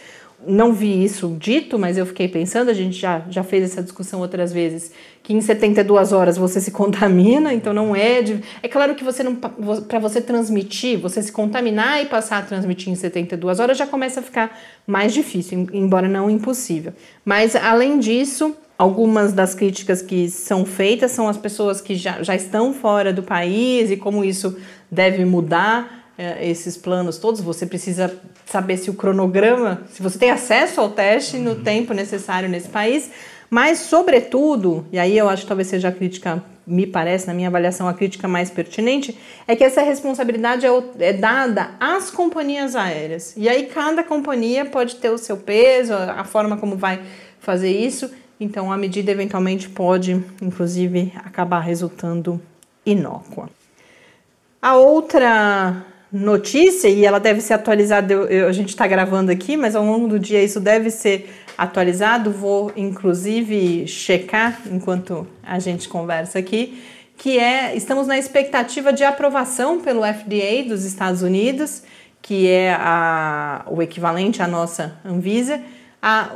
não 0.47 0.73
vi 0.73 1.05
isso 1.05 1.37
dito, 1.39 1.79
mas 1.79 1.97
eu 1.97 2.05
fiquei 2.05 2.29
pensando, 2.29 2.71
a 2.71 2.75
gente 2.75 2.97
já, 2.99 3.23
já 3.31 3.43
fez 3.43 3.65
essa 3.65 3.83
discussão 3.83 4.21
outras 4.21 4.53
vezes, 4.53 4.93
que 5.23 5.33
em 5.33 5.41
72 5.41 6.13
horas 6.13 6.37
você 6.37 6.61
se 6.61 6.71
contamina, 6.73 7.53
então 7.55 7.73
não 7.73 7.95
é 7.95 8.23
de. 8.23 8.41
É 8.63 8.69
claro 8.69 8.95
que 8.95 9.05
você 9.05 9.23
não. 9.23 9.35
Para 9.35 9.99
você 9.99 10.21
transmitir, 10.21 10.99
você 10.99 11.23
se 11.23 11.33
contaminar 11.33 12.03
e 12.03 12.07
passar 12.07 12.39
a 12.39 12.43
transmitir 12.43 12.93
em 12.93 12.97
72 12.97 13.61
horas 13.61 13.79
já 13.79 13.87
começa 13.87 14.21
a 14.21 14.23
ficar 14.23 14.59
mais 14.87 15.13
difícil, 15.13 15.67
embora 15.73 16.09
não 16.09 16.31
impossível. 16.31 16.93
Mas 17.25 17.57
além 17.57 17.99
disso, 17.99 18.55
algumas 18.79 19.33
das 19.33 19.55
críticas 19.55 20.03
que 20.03 20.29
são 20.29 20.65
feitas 20.65 21.13
são 21.13 21.29
as 21.29 21.37
pessoas 21.37 21.81
que 21.81 21.95
já, 21.95 22.23
já 22.23 22.35
estão 22.35 22.73
fora 22.73 23.13
do 23.13 23.23
país 23.23 23.91
e 23.91 23.97
como 23.97 24.25
isso 24.25 24.57
deve 24.91 25.25
mudar 25.25 26.13
é, 26.19 26.49
esses 26.49 26.77
planos 26.77 27.19
todos, 27.19 27.41
você 27.41 27.67
precisa 27.67 28.15
saber 28.47 28.77
se 28.77 28.89
o 28.89 28.95
cronograma, 28.95 29.83
se 29.91 30.01
você 30.01 30.19
tem 30.19 30.31
acesso 30.31 30.81
ao 30.81 30.91
teste 30.91 31.37
no 31.37 31.51
uhum. 31.51 31.63
tempo 31.63 31.93
necessário 31.93 32.49
nesse 32.49 32.69
país, 32.69 33.11
mas, 33.51 33.79
sobretudo, 33.81 34.87
e 34.91 34.99
aí 34.99 35.17
eu 35.17 35.29
acho 35.29 35.43
que 35.43 35.49
talvez 35.49 35.69
seja 35.69 35.89
a 35.89 35.93
crítica, 35.93 36.43
me 36.67 36.87
parece, 36.87 37.27
na 37.27 37.35
minha 37.35 37.49
avaliação, 37.49 37.89
a 37.89 37.95
crítica 37.95 38.27
mais 38.27 38.51
pertinente, 38.51 39.17
é 39.47 39.55
que 39.55 39.63
essa 39.63 39.83
responsabilidade 39.83 40.67
é, 40.67 40.71
é 41.01 41.13
dada 41.13 41.71
às 41.79 42.11
companhias 42.11 42.75
aéreas. 42.75 43.35
E 43.37 43.49
aí 43.49 43.67
cada 43.67 44.03
companhia 44.03 44.65
pode 44.65 44.97
ter 44.97 45.11
o 45.11 45.19
seu 45.19 45.37
peso, 45.37 45.93
a 45.95 46.25
forma 46.25 46.57
como 46.57 46.77
vai 46.77 47.01
fazer 47.41 47.71
isso, 47.71 48.11
então 48.41 48.73
a 48.73 48.77
medida 48.77 49.11
eventualmente 49.13 49.69
pode, 49.69 50.23
inclusive, 50.43 51.13
acabar 51.25 51.61
resultando 51.61 52.41
inócua. 52.85 53.49
A 54.61 54.75
outra 54.75 55.85
notícia 56.17 56.89
e 56.89 57.05
ela 57.05 57.21
deve 57.21 57.41
ser 57.41 57.55
atualizada. 57.55 58.13
Eu, 58.13 58.25
eu, 58.27 58.49
a 58.49 58.53
gente 58.53 58.71
está 58.71 58.87
gravando 58.87 59.31
aqui, 59.31 59.57
mas 59.57 59.77
ao 59.77 59.85
longo 59.85 60.09
do 60.09 60.19
dia 60.19 60.43
isso 60.43 60.61
deve 60.61 60.91
ser 60.91 61.31
atualizado. 61.57 62.31
Vou 62.31 62.73
inclusive 62.77 63.87
checar 63.87 64.61
enquanto 64.71 65.27
a 65.43 65.59
gente 65.59 65.89
conversa 65.89 66.39
aqui, 66.39 66.83
que 67.17 67.39
é 67.39 67.77
estamos 67.77 68.07
na 68.07 68.19
expectativa 68.19 68.93
de 68.93 69.05
aprovação 69.05 69.81
pelo 69.81 70.03
FDA 70.03 70.65
dos 70.67 70.85
Estados 70.85 71.23
Unidos, 71.23 71.83
que 72.23 72.49
é 72.49 72.75
a, 72.75 73.65
o 73.69 73.83
equivalente 73.83 74.43
à 74.43 74.49
nossa 74.49 74.99
Anvisa, 75.05 75.61
a, 76.03 76.31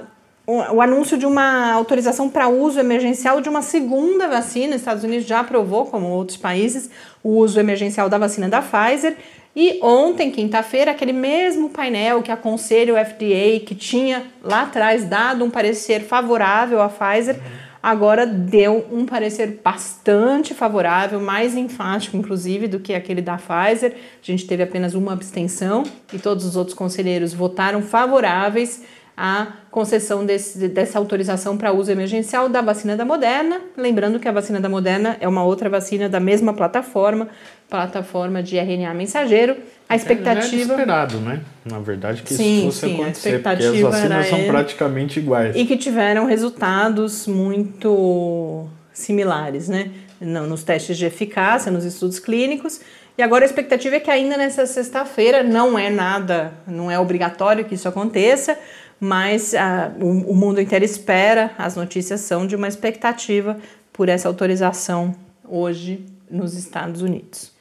o, 0.46 0.74
o 0.74 0.82
anúncio 0.82 1.16
de 1.16 1.26
uma 1.26 1.72
autorização 1.72 2.28
para 2.28 2.48
uso 2.48 2.80
emergencial 2.80 3.40
de 3.40 3.48
uma 3.48 3.62
segunda 3.62 4.28
vacina. 4.28 4.74
Os 4.74 4.82
Estados 4.82 5.04
Unidos 5.04 5.26
já 5.26 5.40
aprovou, 5.40 5.86
como 5.86 6.08
outros 6.08 6.36
países, 6.36 6.90
o 7.22 7.30
uso 7.36 7.60
emergencial 7.60 8.08
da 8.08 8.18
vacina 8.18 8.48
da 8.48 8.60
Pfizer. 8.60 9.16
E 9.62 9.78
ontem, 9.82 10.30
quinta-feira, 10.30 10.92
aquele 10.92 11.12
mesmo 11.12 11.68
painel 11.68 12.22
que 12.22 12.32
aconselha 12.32 12.94
o 12.94 12.96
FDA, 12.96 13.60
que 13.62 13.74
tinha 13.74 14.24
lá 14.42 14.62
atrás 14.62 15.04
dado 15.04 15.44
um 15.44 15.50
parecer 15.50 16.00
favorável 16.00 16.80
à 16.80 16.88
Pfizer, 16.88 17.38
agora 17.82 18.26
deu 18.26 18.86
um 18.90 19.04
parecer 19.04 19.60
bastante 19.62 20.54
favorável, 20.54 21.20
mais 21.20 21.54
enfático, 21.54 22.16
inclusive, 22.16 22.68
do 22.68 22.80
que 22.80 22.94
aquele 22.94 23.20
da 23.20 23.36
Pfizer. 23.36 23.92
A 23.92 24.26
gente 24.26 24.46
teve 24.46 24.62
apenas 24.62 24.94
uma 24.94 25.12
abstenção 25.12 25.82
e 26.10 26.18
todos 26.18 26.46
os 26.46 26.56
outros 26.56 26.74
conselheiros 26.74 27.34
votaram 27.34 27.82
favoráveis 27.82 28.82
à 29.20 29.48
concessão 29.70 30.24
desse, 30.24 30.66
dessa 30.68 30.98
autorização 30.98 31.54
para 31.58 31.70
uso 31.72 31.92
emergencial 31.92 32.48
da 32.48 32.62
vacina 32.62 32.96
da 32.96 33.04
Moderna. 33.04 33.60
Lembrando 33.76 34.18
que 34.18 34.26
a 34.26 34.32
vacina 34.32 34.58
da 34.58 34.68
Moderna 34.68 35.18
é 35.20 35.28
uma 35.28 35.44
outra 35.44 35.68
vacina 35.68 36.08
da 36.08 36.18
mesma 36.18 36.54
plataforma, 36.54 37.28
plataforma 37.68 38.42
de 38.42 38.56
RNA 38.56 38.94
mensageiro. 38.94 39.58
A 39.86 39.94
expectativa. 39.94 40.72
É 40.72 40.76
esperado, 40.76 41.18
né? 41.18 41.42
Na 41.66 41.78
verdade, 41.80 42.22
que 42.22 42.32
sim, 42.32 42.60
isso 42.60 42.66
fosse 42.66 42.86
sim, 42.86 42.94
acontecer, 42.94 43.42
porque 43.42 43.64
as 43.64 43.80
vacinas 43.80 44.26
são 44.26 44.44
praticamente 44.46 45.18
iguais. 45.18 45.54
E 45.54 45.66
que 45.66 45.76
tiveram 45.76 46.24
resultados 46.24 47.26
muito 47.26 48.66
similares, 48.94 49.68
né? 49.68 49.90
Nos 50.20 50.64
testes 50.64 50.96
de 50.96 51.04
eficácia, 51.04 51.70
nos 51.70 51.84
estudos 51.84 52.18
clínicos. 52.18 52.80
E 53.20 53.22
agora 53.22 53.44
a 53.44 53.46
expectativa 53.46 53.96
é 53.96 54.00
que 54.00 54.10
ainda 54.10 54.34
nessa 54.34 54.64
sexta-feira 54.64 55.42
não 55.42 55.78
é 55.78 55.90
nada, 55.90 56.54
não 56.66 56.90
é 56.90 56.98
obrigatório 56.98 57.66
que 57.66 57.74
isso 57.74 57.86
aconteça, 57.86 58.58
mas 58.98 59.54
ah, 59.54 59.92
o, 60.00 60.32
o 60.32 60.34
mundo 60.34 60.58
inteiro 60.58 60.86
espera, 60.86 61.50
as 61.58 61.76
notícias 61.76 62.22
são 62.22 62.46
de 62.46 62.56
uma 62.56 62.66
expectativa 62.66 63.58
por 63.92 64.08
essa 64.08 64.26
autorização 64.26 65.14
hoje 65.46 66.02
nos 66.30 66.54
Estados 66.54 67.02
Unidos. 67.02 67.52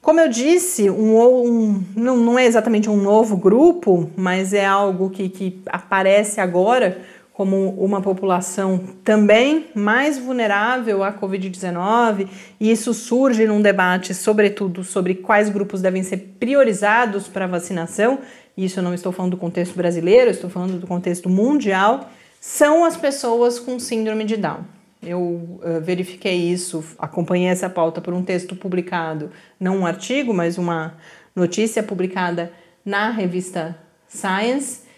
Como 0.00 0.18
eu 0.18 0.28
disse, 0.30 0.88
um, 0.88 1.20
um, 1.20 1.84
não, 1.94 2.16
não 2.16 2.38
é 2.38 2.46
exatamente 2.46 2.88
um 2.88 2.96
novo 2.96 3.36
grupo, 3.36 4.10
mas 4.16 4.54
é 4.54 4.64
algo 4.64 5.10
que, 5.10 5.28
que 5.28 5.60
aparece 5.66 6.40
agora 6.40 7.02
como 7.40 7.70
uma 7.70 8.02
população 8.02 8.78
também 9.02 9.64
mais 9.74 10.18
vulnerável 10.18 11.02
à 11.02 11.10
Covid-19, 11.10 12.28
e 12.60 12.70
isso 12.70 12.92
surge 12.92 13.46
num 13.46 13.62
debate, 13.62 14.12
sobretudo, 14.12 14.84
sobre 14.84 15.14
quais 15.14 15.48
grupos 15.48 15.80
devem 15.80 16.02
ser 16.02 16.34
priorizados 16.38 17.28
para 17.28 17.46
vacinação. 17.46 18.18
Isso 18.54 18.78
eu 18.78 18.82
não 18.82 18.92
estou 18.92 19.10
falando 19.10 19.30
do 19.30 19.36
contexto 19.38 19.74
brasileiro, 19.74 20.30
estou 20.30 20.50
falando 20.50 20.78
do 20.78 20.86
contexto 20.86 21.30
mundial. 21.30 22.10
São 22.38 22.84
as 22.84 22.94
pessoas 22.94 23.58
com 23.58 23.80
síndrome 23.80 24.24
de 24.24 24.36
Down. 24.36 24.60
Eu 25.02 25.18
uh, 25.22 25.80
verifiquei 25.80 26.36
isso, 26.36 26.84
acompanhei 26.98 27.48
essa 27.48 27.70
pauta 27.70 28.02
por 28.02 28.12
um 28.12 28.22
texto 28.22 28.54
publicado, 28.54 29.30
não 29.58 29.78
um 29.78 29.86
artigo, 29.86 30.34
mas 30.34 30.58
uma 30.58 30.92
notícia 31.34 31.82
publicada 31.82 32.52
na 32.84 33.08
revista 33.08 33.78
Science, 34.06 34.89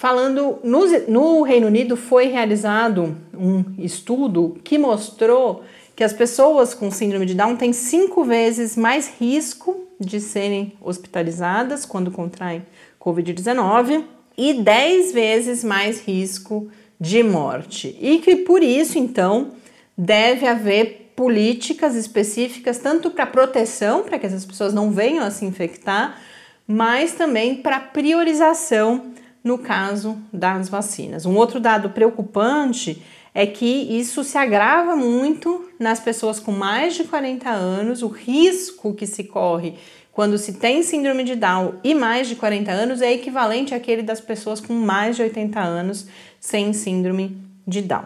falando 0.00 0.58
no, 0.64 0.86
no 1.08 1.42
Reino 1.42 1.66
Unido 1.66 1.94
foi 1.94 2.28
realizado 2.28 3.14
um 3.38 3.62
estudo 3.76 4.56
que 4.64 4.78
mostrou 4.78 5.62
que 5.94 6.02
as 6.02 6.14
pessoas 6.14 6.72
com 6.72 6.90
síndrome 6.90 7.26
de 7.26 7.34
Down 7.34 7.54
têm 7.54 7.74
cinco 7.74 8.24
vezes 8.24 8.78
mais 8.78 9.12
risco 9.20 9.84
de 10.00 10.18
serem 10.18 10.72
hospitalizadas 10.80 11.84
quando 11.84 12.10
contraem 12.10 12.64
Covid-19 12.98 14.02
e 14.38 14.54
dez 14.54 15.12
vezes 15.12 15.62
mais 15.62 16.00
risco 16.00 16.70
de 16.98 17.22
morte. 17.22 17.94
E 18.00 18.20
que 18.20 18.36
por 18.36 18.62
isso, 18.62 18.98
então, 18.98 19.50
deve 19.98 20.46
haver 20.46 21.12
políticas 21.14 21.94
específicas 21.94 22.78
tanto 22.78 23.10
para 23.10 23.26
proteção, 23.26 24.02
para 24.02 24.18
que 24.18 24.24
essas 24.24 24.46
pessoas 24.46 24.72
não 24.72 24.90
venham 24.90 25.26
a 25.26 25.30
se 25.30 25.44
infectar, 25.44 26.18
mas 26.66 27.12
também 27.12 27.56
para 27.56 27.78
priorização 27.78 29.09
no 29.42 29.58
caso 29.58 30.18
das 30.32 30.68
vacinas. 30.68 31.26
Um 31.26 31.36
outro 31.36 31.60
dado 31.60 31.90
preocupante 31.90 33.02
é 33.34 33.46
que 33.46 33.64
isso 33.64 34.24
se 34.24 34.36
agrava 34.36 34.96
muito 34.96 35.68
nas 35.78 36.00
pessoas 36.00 36.40
com 36.40 36.52
mais 36.52 36.94
de 36.94 37.04
40 37.04 37.48
anos, 37.48 38.02
o 38.02 38.08
risco 38.08 38.92
que 38.94 39.06
se 39.06 39.24
corre 39.24 39.74
quando 40.12 40.36
se 40.36 40.54
tem 40.54 40.82
síndrome 40.82 41.24
de 41.24 41.36
Down 41.36 41.74
e 41.84 41.94
mais 41.94 42.28
de 42.28 42.36
40 42.36 42.70
anos 42.70 43.00
é 43.00 43.12
equivalente 43.12 43.74
àquele 43.74 44.02
das 44.02 44.20
pessoas 44.20 44.60
com 44.60 44.74
mais 44.74 45.16
de 45.16 45.22
80 45.22 45.60
anos 45.60 46.06
sem 46.38 46.72
síndrome 46.72 47.40
de 47.66 47.80
Down. 47.80 48.04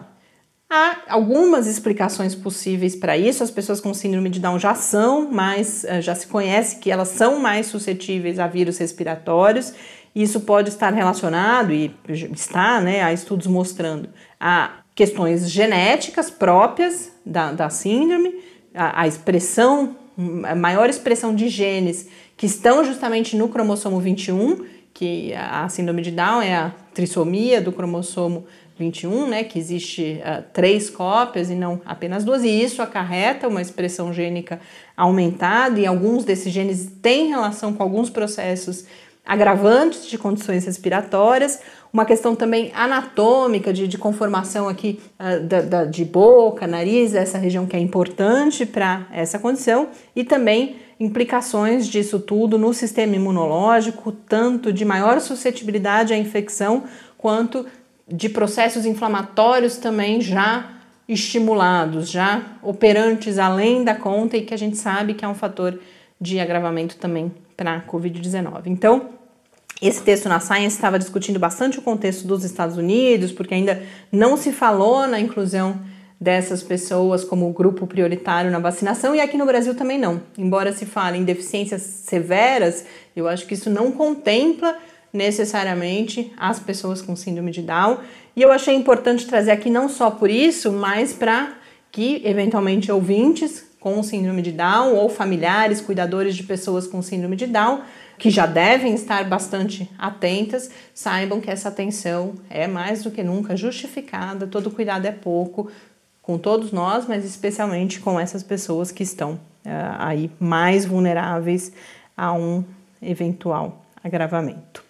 Há 0.69 0.97
algumas 1.09 1.67
explicações 1.67 2.33
possíveis 2.33 2.95
para 2.95 3.17
isso. 3.17 3.43
As 3.43 3.51
pessoas 3.51 3.79
com 3.79 3.93
síndrome 3.93 4.29
de 4.29 4.39
Down 4.39 4.57
já 4.59 4.73
são 4.73 5.31
mais, 5.31 5.83
eh, 5.83 6.01
já 6.01 6.15
se 6.15 6.25
conhece 6.27 6.77
que 6.77 6.89
elas 6.89 7.09
são 7.09 7.39
mais 7.39 7.67
suscetíveis 7.67 8.39
a 8.39 8.47
vírus 8.47 8.77
respiratórios 8.77 9.73
Isso 10.15 10.39
pode 10.39 10.69
estar 10.69 10.93
relacionado, 10.93 11.73
e 11.73 11.93
está, 12.33 12.79
né, 12.79 13.03
a 13.03 13.11
estudos 13.11 13.47
mostrando, 13.47 14.07
a 14.39 14.77
questões 14.95 15.49
genéticas 15.51 16.29
próprias 16.29 17.11
da, 17.25 17.51
da 17.51 17.69
síndrome, 17.69 18.33
a, 18.73 19.01
a 19.01 19.07
expressão, 19.07 19.97
a 20.45 20.55
maior 20.55 20.89
expressão 20.89 21.35
de 21.35 21.49
genes 21.49 22.07
que 22.37 22.45
estão 22.45 22.85
justamente 22.85 23.35
no 23.35 23.49
cromossomo 23.49 23.99
21, 23.99 24.65
que 24.93 25.33
a 25.33 25.67
síndrome 25.67 26.01
de 26.01 26.11
Down 26.11 26.41
é 26.41 26.55
a 26.55 26.73
trissomia 26.93 27.59
do 27.59 27.73
cromossomo 27.73 28.45
21, 28.77 29.27
né, 29.27 29.43
que 29.43 29.57
existe 29.57 30.21
uh, 30.21 30.43
três 30.53 30.89
cópias 30.89 31.49
e 31.49 31.55
não 31.55 31.81
apenas 31.85 32.23
duas, 32.23 32.43
e 32.43 32.49
isso 32.49 32.81
acarreta 32.81 33.47
uma 33.47 33.61
expressão 33.61 34.13
gênica 34.13 34.59
aumentada, 34.95 35.79
e 35.79 35.85
alguns 35.85 36.25
desses 36.25 36.51
genes 36.51 36.89
têm 37.01 37.27
relação 37.27 37.73
com 37.73 37.83
alguns 37.83 38.09
processos 38.09 38.85
agravantes 39.25 40.05
de 40.05 40.17
condições 40.17 40.65
respiratórias, 40.65 41.59
uma 41.91 42.05
questão 42.05 42.35
também 42.35 42.71
anatômica, 42.75 43.73
de, 43.73 43.87
de 43.87 43.97
conformação 43.97 44.67
aqui 44.67 44.99
uh, 45.19 45.43
da, 45.45 45.61
da, 45.61 45.85
de 45.85 46.05
boca, 46.05 46.67
nariz, 46.67 47.15
essa 47.15 47.37
região 47.37 47.65
que 47.65 47.75
é 47.75 47.79
importante 47.79 48.65
para 48.65 49.07
essa 49.11 49.39
condição, 49.39 49.89
e 50.15 50.23
também 50.23 50.75
implicações 50.99 51.87
disso 51.87 52.19
tudo 52.19 52.57
no 52.57 52.73
sistema 52.73 53.15
imunológico, 53.15 54.11
tanto 54.11 54.71
de 54.71 54.85
maior 54.85 55.19
suscetibilidade 55.19 56.13
à 56.13 56.17
infecção, 56.17 56.83
quanto 57.17 57.65
de 58.07 58.29
processos 58.29 58.85
inflamatórios 58.85 59.77
também 59.77 60.21
já 60.21 60.69
estimulados, 61.07 62.09
já 62.09 62.41
operantes 62.61 63.37
além 63.37 63.83
da 63.83 63.95
conta 63.95 64.37
e 64.37 64.41
que 64.41 64.53
a 64.53 64.57
gente 64.57 64.77
sabe 64.77 65.13
que 65.13 65.23
é 65.23 65.27
um 65.27 65.35
fator 65.35 65.79
de 66.19 66.39
agravamento 66.39 66.97
também 66.97 67.31
para 67.55 67.75
a 67.75 67.81
Covid-19. 67.81 68.63
Então, 68.65 69.09
esse 69.87 70.01
texto 70.01 70.27
na 70.27 70.39
Science 70.39 70.75
estava 70.75 70.97
discutindo 70.97 71.39
bastante 71.39 71.79
o 71.79 71.81
contexto 71.81 72.25
dos 72.27 72.43
Estados 72.43 72.77
Unidos, 72.77 73.31
porque 73.31 73.53
ainda 73.53 73.81
não 74.11 74.35
se 74.37 74.51
falou 74.51 75.07
na 75.07 75.19
inclusão 75.19 75.79
dessas 76.19 76.63
pessoas 76.63 77.23
como 77.23 77.51
grupo 77.51 77.85
prioritário 77.85 78.49
na 78.49 78.59
vacinação 78.59 79.13
e 79.13 79.19
aqui 79.19 79.37
no 79.37 79.45
Brasil 79.45 79.75
também 79.75 79.99
não. 79.99 80.21
Embora 80.37 80.71
se 80.71 80.85
fale 80.85 81.17
em 81.17 81.23
deficiências 81.23 81.81
severas, 81.81 82.85
eu 83.15 83.27
acho 83.27 83.45
que 83.45 83.53
isso 83.53 83.69
não 83.69 83.91
contempla 83.91 84.77
necessariamente 85.11 86.33
as 86.37 86.59
pessoas 86.59 87.01
com 87.01 87.15
síndrome 87.15 87.51
de 87.51 87.61
Down. 87.61 87.99
E 88.35 88.41
eu 88.41 88.51
achei 88.51 88.75
importante 88.75 89.27
trazer 89.27 89.51
aqui 89.51 89.69
não 89.69 89.87
só 89.87 90.09
por 90.11 90.29
isso, 90.29 90.71
mas 90.71 91.13
para 91.13 91.53
que 91.91 92.21
eventualmente 92.25 92.91
ouvintes 92.91 93.65
com 93.85 94.01
síndrome 94.01 94.41
de 94.41 94.51
Down 94.51 94.95
ou 94.95 95.07
familiares, 95.07 95.79
cuidadores 95.79 96.35
de 96.35 96.41
pessoas 96.41 96.87
com 96.87 97.03
síndrome 97.03 97.35
de 97.35 97.45
Down, 97.45 97.81
que 98.17 98.31
já 98.31 98.47
devem 98.47 98.95
estar 98.95 99.23
bastante 99.25 99.87
atentas, 99.95 100.71
saibam 100.91 101.39
que 101.39 101.51
essa 101.51 101.69
atenção 101.69 102.33
é 102.49 102.65
mais 102.65 103.03
do 103.03 103.11
que 103.11 103.21
nunca 103.21 103.55
justificada, 103.55 104.47
todo 104.47 104.71
cuidado 104.71 105.05
é 105.05 105.11
pouco 105.11 105.69
com 106.19 106.35
todos 106.35 106.71
nós, 106.71 107.05
mas 107.07 107.23
especialmente 107.23 107.99
com 107.99 108.19
essas 108.19 108.41
pessoas 108.41 108.91
que 108.91 109.03
estão 109.03 109.33
uh, 109.33 109.69
aí 109.99 110.31
mais 110.39 110.83
vulneráveis 110.83 111.71
a 112.17 112.33
um 112.33 112.63
eventual 112.99 113.85
agravamento. 114.03 114.83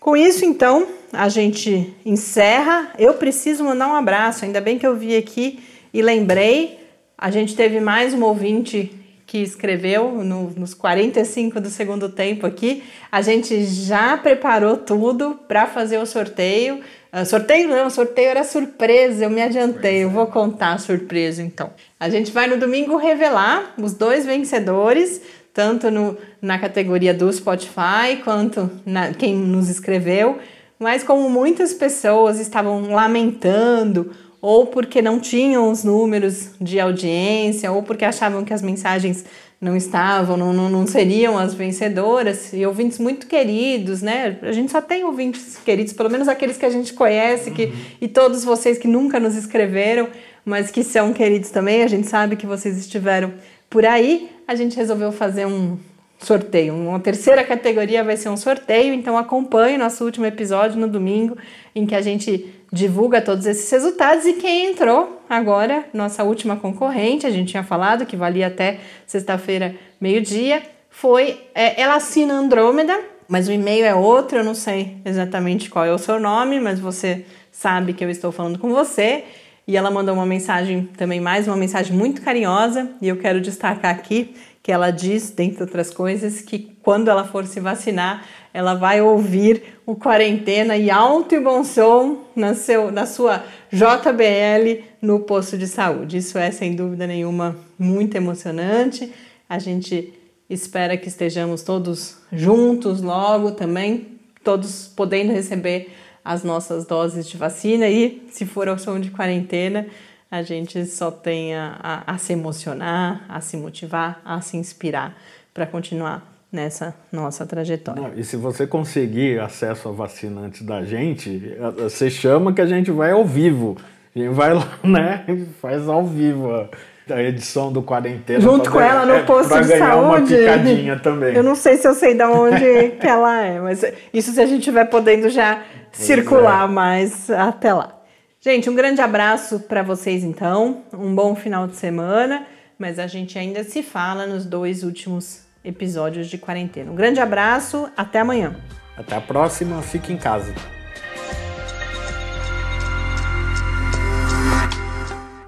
Com 0.00 0.16
isso, 0.16 0.44
então, 0.44 0.84
a 1.12 1.28
gente 1.28 1.94
encerra. 2.04 2.90
Eu 2.98 3.14
preciso 3.14 3.62
mandar 3.62 3.86
um 3.86 3.94
abraço, 3.94 4.44
ainda 4.44 4.60
bem 4.60 4.80
que 4.80 4.86
eu 4.86 4.96
vi 4.96 5.16
aqui 5.16 5.62
e 5.94 6.02
lembrei. 6.02 6.79
A 7.20 7.30
gente 7.30 7.54
teve 7.54 7.80
mais 7.80 8.14
um 8.14 8.24
ouvinte 8.24 8.90
que 9.26 9.36
escreveu 9.42 10.24
no, 10.24 10.48
nos 10.56 10.72
45 10.72 11.60
do 11.60 11.68
segundo 11.68 12.08
tempo 12.08 12.46
aqui. 12.46 12.82
A 13.12 13.20
gente 13.20 13.62
já 13.62 14.16
preparou 14.16 14.78
tudo 14.78 15.38
para 15.46 15.66
fazer 15.66 15.98
o 15.98 16.06
sorteio. 16.06 16.80
Uh, 17.12 17.26
sorteio 17.26 17.68
não, 17.68 17.90
sorteio 17.90 18.30
era 18.30 18.42
surpresa, 18.42 19.24
eu 19.24 19.28
me 19.28 19.42
adiantei, 19.42 20.04
eu 20.04 20.08
vou 20.08 20.28
contar 20.28 20.72
a 20.72 20.78
surpresa 20.78 21.42
então. 21.42 21.70
A 21.98 22.08
gente 22.08 22.32
vai 22.32 22.46
no 22.46 22.56
domingo 22.56 22.96
revelar 22.96 23.74
os 23.76 23.92
dois 23.92 24.24
vencedores 24.24 25.20
tanto 25.52 25.90
no, 25.90 26.16
na 26.40 26.58
categoria 26.58 27.12
do 27.12 27.30
Spotify 27.30 28.16
quanto 28.24 28.70
na, 28.86 29.12
quem 29.12 29.36
nos 29.36 29.68
escreveu, 29.68 30.38
mas 30.78 31.04
como 31.04 31.28
muitas 31.28 31.74
pessoas 31.74 32.40
estavam 32.40 32.90
lamentando, 32.90 34.10
ou 34.40 34.66
porque 34.66 35.02
não 35.02 35.20
tinham 35.20 35.70
os 35.70 35.84
números 35.84 36.50
de 36.60 36.80
audiência, 36.80 37.70
ou 37.70 37.82
porque 37.82 38.04
achavam 38.04 38.44
que 38.44 38.52
as 38.52 38.62
mensagens 38.62 39.24
não 39.60 39.76
estavam, 39.76 40.36
não, 40.36 40.52
não, 40.52 40.70
não 40.70 40.86
seriam 40.86 41.36
as 41.36 41.52
vencedoras, 41.52 42.52
e 42.52 42.64
ouvintes 42.64 42.98
muito 42.98 43.26
queridos, 43.26 44.00
né? 44.00 44.38
A 44.42 44.52
gente 44.52 44.72
só 44.72 44.80
tem 44.80 45.04
ouvintes 45.04 45.58
queridos, 45.62 45.92
pelo 45.92 46.08
menos 46.08 46.28
aqueles 46.28 46.56
que 46.56 46.64
a 46.64 46.70
gente 46.70 46.94
conhece, 46.94 47.50
que, 47.50 47.66
uhum. 47.66 47.72
e 48.00 48.08
todos 48.08 48.42
vocês 48.42 48.78
que 48.78 48.88
nunca 48.88 49.20
nos 49.20 49.36
escreveram, 49.36 50.08
mas 50.44 50.70
que 50.70 50.82
são 50.82 51.12
queridos 51.12 51.50
também, 51.50 51.82
a 51.82 51.88
gente 51.88 52.08
sabe 52.08 52.36
que 52.36 52.46
vocês 52.46 52.78
estiveram 52.78 53.34
por 53.68 53.86
aí 53.86 54.28
a 54.50 54.56
gente 54.56 54.76
resolveu 54.76 55.12
fazer 55.12 55.46
um 55.46 55.78
sorteio. 56.20 56.74
Uma 56.74 57.00
terceira 57.00 57.42
categoria 57.42 58.04
vai 58.04 58.16
ser 58.16 58.28
um 58.28 58.36
sorteio, 58.36 58.92
então 58.92 59.16
acompanhe 59.16 59.78
nosso 59.78 60.04
último 60.04 60.26
episódio 60.26 60.78
no 60.78 60.86
domingo, 60.86 61.36
em 61.74 61.86
que 61.86 61.94
a 61.94 62.00
gente 62.00 62.54
divulga 62.72 63.20
todos 63.20 63.46
esses 63.46 63.70
resultados. 63.70 64.24
E 64.26 64.34
quem 64.34 64.70
entrou 64.70 65.20
agora, 65.28 65.84
nossa 65.92 66.22
última 66.22 66.56
concorrente, 66.56 67.26
a 67.26 67.30
gente 67.30 67.50
tinha 67.50 67.62
falado 67.62 68.06
que 68.06 68.16
valia 68.16 68.46
até 68.46 68.78
sexta-feira, 69.06 69.74
meio-dia, 70.00 70.62
foi. 70.90 71.40
É, 71.54 71.80
ela 71.80 71.94
assina 71.94 72.34
Andrômeda, 72.34 72.98
mas 73.26 73.48
o 73.48 73.52
e-mail 73.52 73.84
é 73.84 73.94
outro, 73.94 74.38
eu 74.38 74.44
não 74.44 74.54
sei 74.54 74.98
exatamente 75.04 75.70
qual 75.70 75.84
é 75.84 75.92
o 75.92 75.98
seu 75.98 76.20
nome, 76.20 76.60
mas 76.60 76.78
você 76.78 77.24
sabe 77.50 77.92
que 77.92 78.04
eu 78.04 78.10
estou 78.10 78.30
falando 78.30 78.58
com 78.58 78.70
você. 78.70 79.24
E 79.66 79.76
ela 79.76 79.88
mandou 79.88 80.14
uma 80.14 80.26
mensagem 80.26 80.88
também, 80.96 81.20
mais 81.20 81.46
uma 81.46 81.56
mensagem 81.56 81.96
muito 81.96 82.22
carinhosa, 82.22 82.90
e 83.00 83.06
eu 83.06 83.16
quero 83.16 83.40
destacar 83.40 83.94
aqui 83.94 84.34
que 84.62 84.70
ela 84.70 84.90
diz, 84.90 85.30
dentre 85.30 85.62
outras 85.62 85.90
coisas, 85.90 86.42
que 86.42 86.76
quando 86.82 87.08
ela 87.08 87.24
for 87.24 87.46
se 87.46 87.60
vacinar, 87.60 88.26
ela 88.52 88.74
vai 88.74 89.00
ouvir 89.00 89.80
o 89.86 89.96
quarentena 89.96 90.76
e 90.76 90.90
alto 90.90 91.34
e 91.34 91.40
bom 91.40 91.64
som 91.64 92.24
na, 92.36 92.54
seu, 92.54 92.90
na 92.90 93.06
sua 93.06 93.44
JBL 93.72 94.84
no 95.00 95.20
posto 95.20 95.56
de 95.56 95.66
saúde. 95.66 96.18
Isso 96.18 96.36
é, 96.36 96.50
sem 96.50 96.74
dúvida 96.74 97.06
nenhuma, 97.06 97.56
muito 97.78 98.16
emocionante. 98.16 99.12
A 99.48 99.58
gente 99.58 100.12
espera 100.48 100.96
que 100.96 101.08
estejamos 101.08 101.62
todos 101.62 102.18
juntos 102.32 103.00
logo 103.00 103.52
também, 103.52 104.18
todos 104.44 104.88
podendo 104.94 105.32
receber 105.32 105.92
as 106.24 106.44
nossas 106.44 106.84
doses 106.84 107.26
de 107.26 107.36
vacina 107.36 107.88
e, 107.88 108.22
se 108.30 108.44
for 108.44 108.68
ao 108.68 108.78
som 108.78 109.00
de 109.00 109.10
quarentena, 109.10 109.86
a 110.30 110.42
gente 110.42 110.86
só 110.86 111.10
tem 111.10 111.54
a, 111.54 112.04
a, 112.06 112.16
se 112.16 112.32
emocionar, 112.32 113.24
a 113.28 113.40
se 113.40 113.56
motivar, 113.56 114.20
a 114.24 114.40
se 114.40 114.56
inspirar 114.56 115.16
para 115.52 115.66
continuar 115.66 116.22
nessa 116.52 116.94
nossa 117.10 117.44
trajetória. 117.44 118.02
Não, 118.02 118.14
e 118.14 118.22
se 118.22 118.36
você 118.36 118.66
conseguir 118.66 119.40
acesso 119.40 119.88
à 119.88 119.92
vacina 119.92 120.42
antes 120.42 120.62
da 120.62 120.84
gente, 120.84 121.56
você 121.76 122.08
chama 122.08 122.52
que 122.52 122.60
a 122.60 122.66
gente 122.66 122.90
vai 122.90 123.10
ao 123.10 123.24
vivo. 123.24 123.76
A 124.14 124.18
gente 124.18 124.32
vai 124.32 124.54
lá, 124.54 124.68
né? 124.84 125.24
Faz 125.60 125.88
ao 125.88 126.04
vivo 126.04 126.68
a 127.08 127.22
edição 127.22 127.72
do 127.72 127.82
Quarentena. 127.82 128.40
Junto 128.40 128.70
com 128.70 128.80
ela 128.80 129.04
no 129.04 129.14
é, 129.14 129.22
posto 129.22 129.60
de 129.60 129.68
ganhar 129.68 129.94
saúde. 129.94 130.34
uma 130.34 130.38
picadinha 130.38 130.98
também. 130.98 131.34
Eu 131.34 131.42
não 131.42 131.56
sei 131.56 131.76
se 131.76 131.88
eu 131.88 131.94
sei 131.94 132.14
de 132.14 132.22
onde 132.22 132.90
que 133.00 133.06
ela 133.06 133.44
é, 133.44 133.58
mas 133.58 133.84
isso 134.14 134.30
se 134.30 134.40
a 134.40 134.46
gente 134.46 134.60
estiver 134.60 134.84
podendo 134.84 135.28
já 135.28 135.62
circular 135.90 136.68
é. 136.68 136.72
mais 136.72 137.28
até 137.30 137.74
lá. 137.74 137.99
Gente, 138.42 138.70
um 138.70 138.74
grande 138.74 139.02
abraço 139.02 139.60
para 139.60 139.82
vocês 139.82 140.24
então, 140.24 140.82
um 140.94 141.14
bom 141.14 141.34
final 141.34 141.66
de 141.66 141.76
semana, 141.76 142.46
mas 142.78 142.98
a 142.98 143.06
gente 143.06 143.38
ainda 143.38 143.62
se 143.62 143.82
fala 143.82 144.26
nos 144.26 144.46
dois 144.46 144.82
últimos 144.82 145.42
episódios 145.62 146.26
de 146.26 146.38
quarentena. 146.38 146.90
Um 146.90 146.94
grande 146.94 147.20
abraço, 147.20 147.90
até 147.94 148.20
amanhã. 148.20 148.56
Até 148.96 149.14
a 149.14 149.20
próxima, 149.20 149.82
fique 149.82 150.10
em 150.10 150.16
casa. 150.16 150.54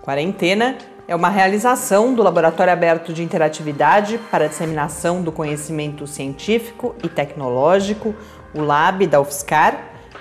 Quarentena 0.03 0.77
é 1.09 1.17
uma 1.17 1.31
realização 1.31 2.13
do 2.13 2.23
Laboratório 2.23 2.75
Aberto 2.75 3.15
de 3.15 3.23
Interatividade 3.23 4.21
para 4.31 4.45
a 4.45 4.49
Disseminação 4.49 5.23
do 5.23 5.33
Conhecimento 5.33 6.07
Científico 6.07 6.95
e 7.03 7.09
Tecnológico, 7.09 8.15
o 8.53 8.61
LAB 8.61 9.07
da 9.07 9.19
UFSCar, 9.19 9.92